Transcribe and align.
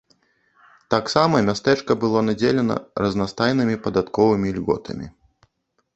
Таксама 0.93 1.41
мястэчка 1.49 1.97
было 2.03 2.19
надзелена 2.31 2.75
разнастайнымі 3.05 3.75
падатковымі 3.87 4.49
льготамі. 4.61 5.07